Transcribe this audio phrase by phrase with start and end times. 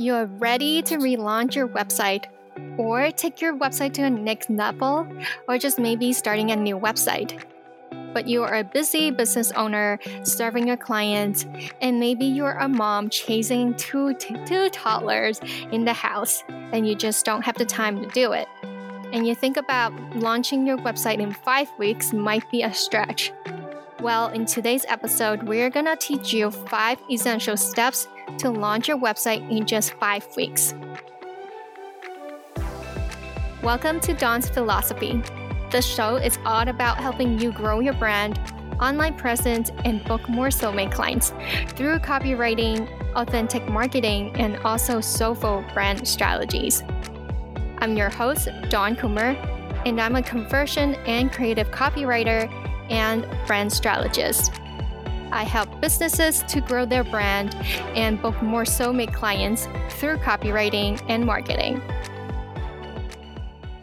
[0.00, 2.26] You're ready to relaunch your website
[2.76, 5.08] or take your website to a next level
[5.48, 7.42] or just maybe starting a new website.
[8.14, 11.46] But you are a busy business owner serving your clients,
[11.80, 15.40] and maybe you're a mom chasing two, two toddlers
[15.72, 18.46] in the house and you just don't have the time to do it.
[19.12, 23.32] And you think about launching your website in five weeks might be a stretch.
[24.00, 29.48] Well, in today's episode, we're gonna teach you five essential steps to launch your website
[29.50, 30.74] in just five weeks.
[33.62, 35.22] Welcome to Dawn's Philosophy.
[35.70, 38.38] The show is all about helping you grow your brand,
[38.80, 41.32] online presence, and book more soulmate clients
[41.68, 46.82] through copywriting, authentic marketing, and also soulful brand strategies.
[47.78, 49.36] I'm your host, Dawn Coomer,
[49.86, 52.52] and I'm a conversion and creative copywriter
[52.90, 54.57] and brand strategist.
[55.30, 57.54] I help businesses to grow their brand
[57.94, 61.82] and book more soulmate clients through copywriting and marketing.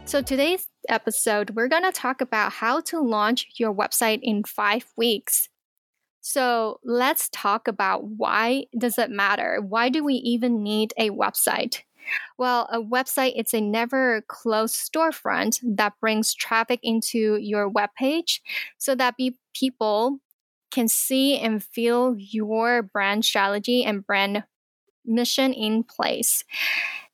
[0.05, 4.85] So, today's episode, we're going to talk about how to launch your website in five
[4.97, 5.49] weeks.
[6.21, 9.59] So, let's talk about why does it matter?
[9.61, 11.81] Why do we even need a website?
[12.37, 18.41] Well, a website it's a never closed storefront that brings traffic into your webpage
[18.77, 20.19] so that be- people
[20.75, 24.43] can see and feel your brand strategy and brand
[25.05, 26.43] mission in place.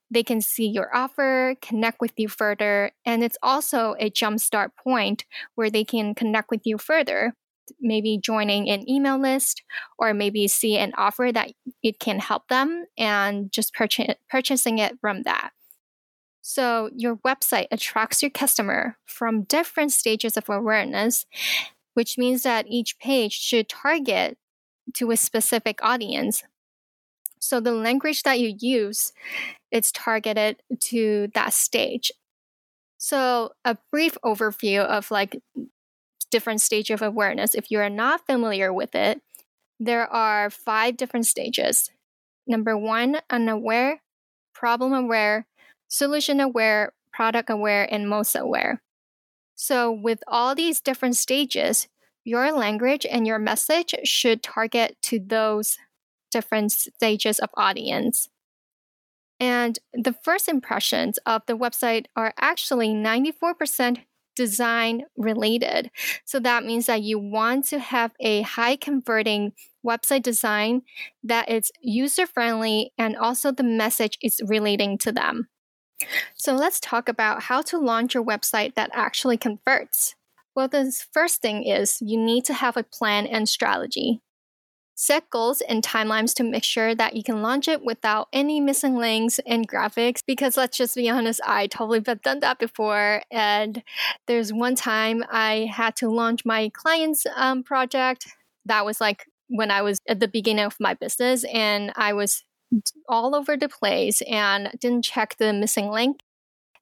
[0.09, 5.26] They can see your offer, connect with you further, and it's also a jumpstart point
[5.56, 7.34] where they can connect with you further
[7.80, 9.64] maybe joining an email list
[9.98, 11.52] or maybe see an offer that
[11.82, 15.52] it can help them and just purchase, purchasing it from that.
[16.42, 21.26] So, your website attracts your customer from different stages of awareness,
[21.94, 24.38] which means that each page should target
[24.95, 26.44] to a specific audience.
[27.39, 29.14] So, the language that you use
[29.72, 32.11] it's targeted to that stage.
[32.98, 35.42] So, a brief overview of like
[36.30, 37.55] different stage of awareness.
[37.55, 39.21] If you are not familiar with it,
[39.80, 41.89] there are five different stages.
[42.48, 44.02] Number one, unaware,
[44.54, 45.48] problem aware,
[45.88, 48.82] solution aware, product aware, and most aware.
[49.61, 51.88] So, with all these different stages,
[52.23, 55.77] your language and your message should target to those
[56.32, 58.27] different stages of audience.
[59.39, 64.00] And the first impressions of the website are actually 94%
[64.36, 65.92] design related.
[66.26, 69.54] So that means that you want to have a high converting
[69.86, 70.82] website design
[71.23, 75.50] that is user friendly and also the message is relating to them.
[76.36, 80.16] So let's talk about how to launch your website that actually converts.
[80.56, 84.22] Well, the first thing is you need to have a plan and strategy.
[84.94, 88.98] Set goals and timelines to make sure that you can launch it without any missing
[88.98, 90.20] links and graphics.
[90.28, 93.23] Because let's just be honest, I totally have done that before.
[93.32, 93.82] And
[94.28, 98.28] there's one time I had to launch my client's um, project.
[98.66, 102.44] That was like when I was at the beginning of my business, and I was
[103.09, 106.21] all over the place and didn't check the missing link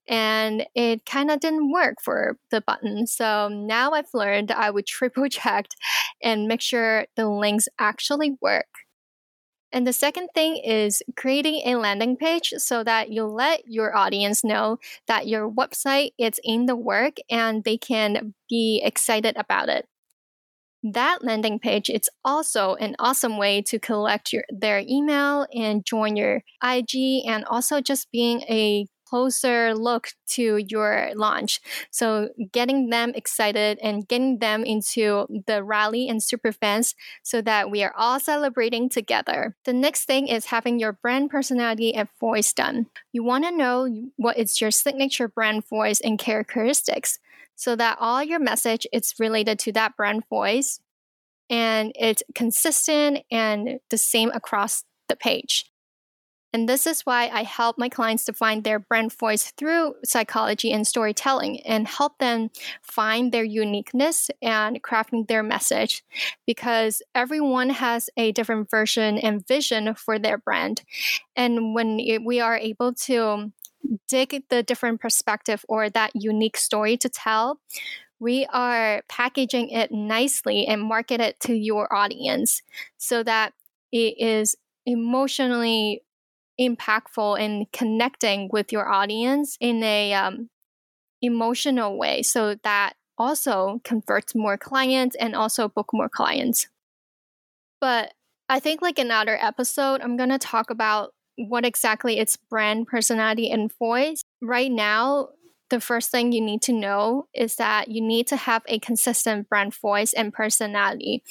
[0.10, 3.06] and it kind of didn't work for the button.
[3.06, 5.68] So now I've learned I would triple check
[6.22, 8.66] and make sure the links actually work.
[9.72, 14.44] And the second thing is creating a landing page so that you let your audience
[14.44, 19.86] know that your website is in the work and they can be excited about it.
[20.82, 26.16] That landing page it's also an awesome way to collect your, their email and join
[26.16, 31.60] your IG and also just being a closer look to your launch.
[31.90, 37.72] So getting them excited and getting them into the rally and super fans so that
[37.72, 39.56] we are all celebrating together.
[39.66, 42.88] The next thing is having your brand personality and voice done.
[43.12, 47.20] You want to know what is your signature brand voice and characteristics
[47.56, 50.80] so that all your message is related to that brand voice
[51.50, 55.66] and it's consistent and the same across the page.
[56.52, 60.72] And this is why I help my clients to find their brand voice through psychology
[60.72, 62.50] and storytelling and help them
[62.82, 66.04] find their uniqueness and crafting their message
[66.48, 70.82] because everyone has a different version and vision for their brand.
[71.36, 73.52] And when we are able to
[74.08, 77.60] dig the different perspective or that unique story to tell,
[78.20, 82.62] we are packaging it nicely and market it to your audience
[82.98, 83.54] so that
[83.92, 84.56] it is
[84.86, 86.02] emotionally
[86.60, 90.50] impactful in connecting with your audience in a um,
[91.22, 92.22] emotional way.
[92.22, 96.68] So that also converts more clients and also book more clients.
[97.82, 98.14] But
[98.52, 101.14] i think like another episode i'm going to talk about
[101.48, 105.30] what exactly is brand personality and voice, right now,
[105.70, 109.48] the first thing you need to know is that you need to have a consistent
[109.48, 111.24] brand voice and personality.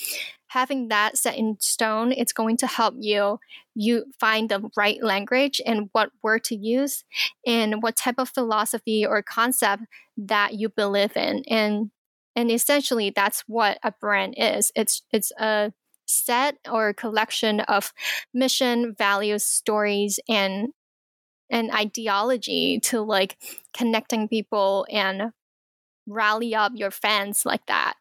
[0.49, 3.39] Having that set in stone, it's going to help you
[3.75, 7.05] you find the right language and what word to use
[7.47, 9.85] and what type of philosophy or concept
[10.17, 11.45] that you believe in.
[11.49, 11.91] And
[12.35, 14.73] and essentially that's what a brand is.
[14.75, 15.73] It's it's a
[16.07, 17.93] set or collection of
[18.33, 20.69] mission, values, stories, and
[21.51, 23.37] an ideology to like
[23.77, 25.33] connecting people and
[26.07, 27.95] rally up your fans like that.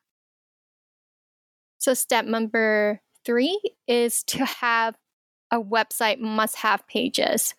[1.88, 4.98] So, step number three is to have
[5.52, 7.56] a website must have pages.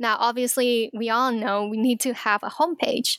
[0.00, 3.18] Now, obviously, we all know we need to have a homepage.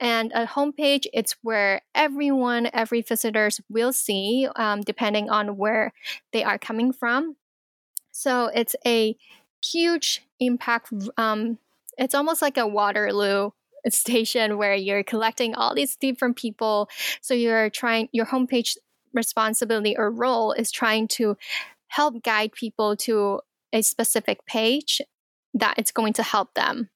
[0.00, 5.92] And a homepage, it's where everyone, every visitors will see, um, depending on where
[6.32, 7.36] they are coming from.
[8.10, 9.18] So it's a
[9.62, 10.94] huge impact.
[11.18, 11.58] Um,
[11.98, 13.50] it's almost like a Waterloo
[13.90, 16.88] station where you're collecting all these different people.
[17.20, 18.78] So you're trying your homepage
[19.12, 21.36] responsibility or role is trying to
[21.88, 23.40] help guide people to
[23.72, 25.00] a specific page
[25.54, 26.88] that it's going to help them.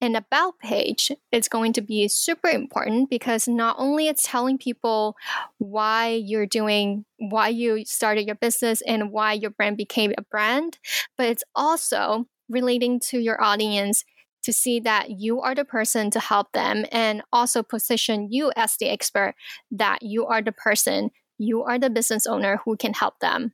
[0.00, 5.16] An about page is going to be super important because not only it's telling people
[5.56, 10.78] why you're doing why you started your business and why your brand became a brand,
[11.16, 14.04] but it's also relating to your audience
[14.46, 18.76] to see that you are the person to help them and also position you as
[18.76, 19.34] the expert
[19.72, 23.52] that you are the person, you are the business owner who can help them.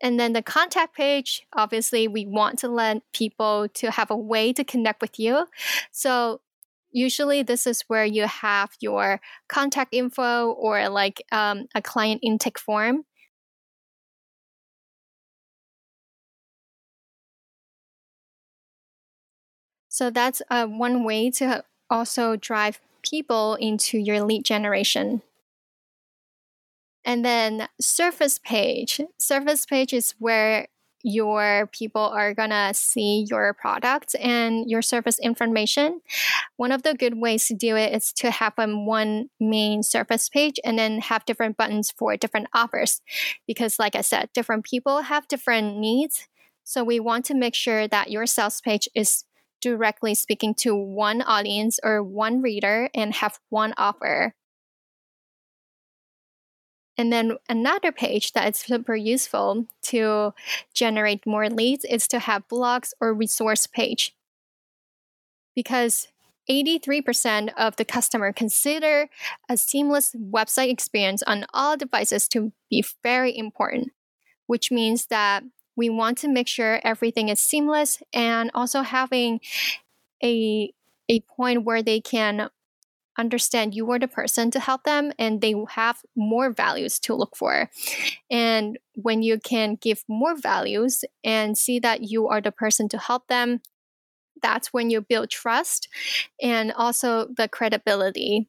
[0.00, 4.52] And then the contact page, obviously, we want to let people to have a way
[4.52, 5.46] to connect with you.
[5.90, 6.42] So
[6.92, 12.58] usually this is where you have your contact info or like um, a client intake
[12.58, 13.02] form.
[19.96, 25.22] So that's uh, one way to also drive people into your lead generation.
[27.02, 29.00] And then surface page.
[29.16, 30.68] Surface page is where
[31.02, 36.02] your people are gonna see your product and your service information.
[36.58, 40.60] One of the good ways to do it is to have one main surface page
[40.62, 43.00] and then have different buttons for different offers.
[43.46, 46.28] Because, like I said, different people have different needs.
[46.64, 49.24] So, we want to make sure that your sales page is
[49.66, 54.32] directly speaking to one audience or one reader and have one offer.
[56.96, 60.34] And then another page that is super useful to
[60.72, 64.14] generate more leads is to have blogs or resource page.
[65.56, 66.06] Because
[66.48, 69.08] 83% of the customer consider
[69.48, 73.90] a seamless website experience on all devices to be very important,
[74.46, 75.42] which means that
[75.76, 79.40] we want to make sure everything is seamless and also having
[80.22, 80.72] a
[81.08, 82.50] a point where they can
[83.18, 87.36] understand you are the person to help them and they have more values to look
[87.36, 87.70] for.
[88.30, 92.98] And when you can give more values and see that you are the person to
[92.98, 93.60] help them,
[94.42, 95.88] that's when you build trust
[96.42, 98.48] and also the credibility.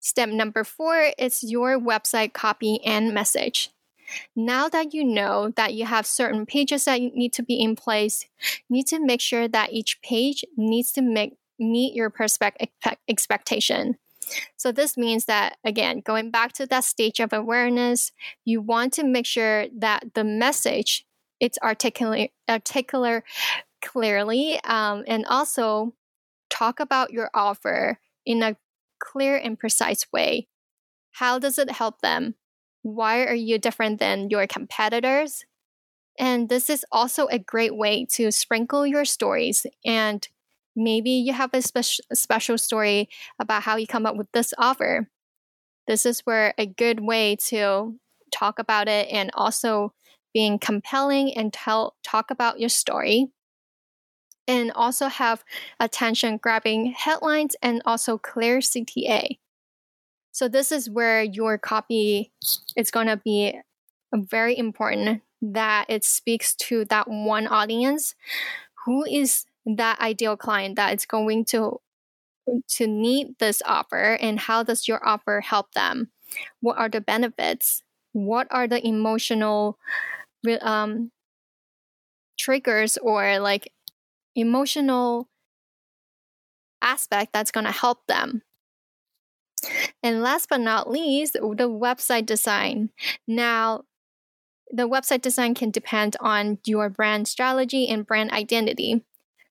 [0.00, 3.70] Step number four is your website copy and message.
[4.34, 8.26] Now that you know that you have certain pages that need to be in place,
[8.68, 12.68] you need to make sure that each page needs to make meet your perspective
[13.08, 13.96] expectation.
[14.56, 18.12] So this means that again, going back to that stage of awareness,
[18.44, 21.04] you want to make sure that the message
[21.40, 23.24] it's articulate articulate
[23.82, 25.94] clearly, um, and also
[26.50, 28.56] talk about your offer in a
[29.02, 30.48] clear and precise way.
[31.12, 32.34] How does it help them?
[32.82, 35.44] Why are you different than your competitors?
[36.18, 40.26] And this is also a great way to sprinkle your stories and
[40.76, 43.08] Maybe you have a, spe- special story
[43.38, 45.08] about how you come up with this offer.
[45.86, 47.96] This is where a good way to
[48.32, 49.92] talk about it and also
[50.32, 53.28] being compelling and tell talk about your story
[54.46, 55.44] and also have
[55.80, 59.38] attention grabbing headlines and also clear CTA.
[60.32, 62.32] So this is where your copy
[62.76, 63.60] is going to be
[64.14, 68.14] very important that it speaks to that one audience
[68.84, 71.80] who is that ideal client that is going to
[72.68, 76.10] to need this offer and how does your offer help them?
[76.60, 77.82] What are the benefits?
[78.12, 79.78] What are the emotional
[80.62, 81.12] um,
[82.38, 83.72] triggers or like
[84.34, 85.28] emotional
[86.82, 88.42] aspect that's going to help them
[90.02, 92.90] and last but not least the website design
[93.26, 93.82] now
[94.72, 99.04] the website design can depend on your brand strategy and brand identity.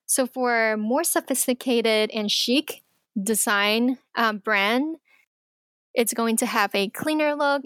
[0.06, 2.84] So, for more sophisticated and chic
[3.22, 4.98] design um, brand,
[5.94, 7.64] it's going to have a cleaner look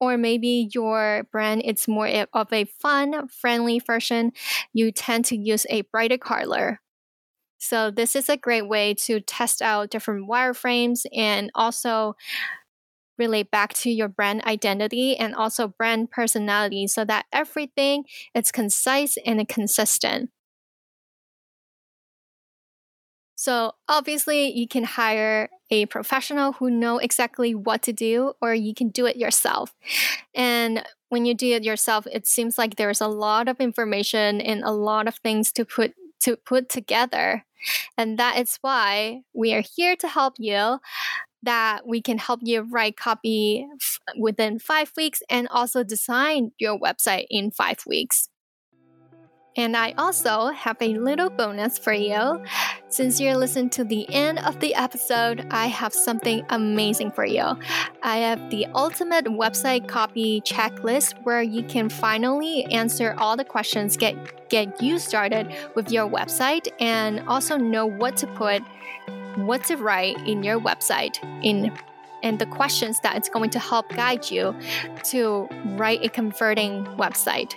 [0.00, 4.32] or maybe your brand it's more of a fun friendly version
[4.72, 6.80] you tend to use a brighter color
[7.62, 12.14] so this is a great way to test out different wireframes and also
[13.18, 18.04] relate back to your brand identity and also brand personality so that everything
[18.34, 20.30] is concise and consistent
[23.42, 28.72] so obviously you can hire a professional who know exactly what to do or you
[28.72, 29.74] can do it yourself.
[30.32, 34.62] And when you do it yourself, it seems like there's a lot of information and
[34.62, 35.92] a lot of things to put
[36.22, 37.44] to put together.
[37.96, 40.78] And that is why we are here to help you
[41.42, 46.78] that we can help you write copy f- within 5 weeks and also design your
[46.78, 48.28] website in 5 weeks.
[49.56, 52.42] And I also have a little bonus for you.
[52.88, 57.58] Since you're listening to the end of the episode, I have something amazing for you.
[58.02, 63.96] I have the ultimate website copy checklist where you can finally answer all the questions,
[63.96, 68.62] get get you started with your website and also know what to put,
[69.36, 71.72] what to write in your website in
[72.22, 74.54] and the questions that it's going to help guide you
[75.04, 77.54] to write a converting website.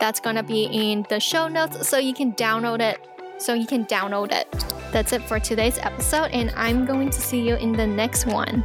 [0.00, 3.06] That's gonna be in the show notes so you can download it.
[3.38, 4.48] So you can download it.
[4.92, 8.62] That's it for today's episode, and I'm going to see you in the next one.